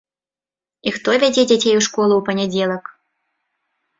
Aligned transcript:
І 0.91 0.93
хто 0.95 1.09
вядзе 1.23 1.43
дзяцей 1.51 1.75
у 1.81 1.85
школу 1.87 2.13
ў 2.17 2.21
панядзелак. 2.29 2.83